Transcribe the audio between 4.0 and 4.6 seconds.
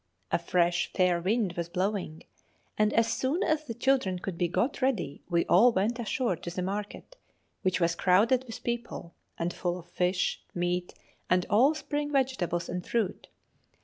could be